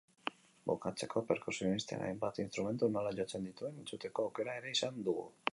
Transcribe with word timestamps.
Bukatzeko, 0.71 1.23
perkusionisten 1.31 2.01
hainbat 2.07 2.41
instrumentu 2.45 2.91
nola 2.97 3.15
jotzen 3.21 3.47
dituen 3.51 3.81
entzuteko 3.85 4.29
aukera 4.29 4.61
ere 4.63 4.77
izan 4.79 5.03
dugu. 5.11 5.33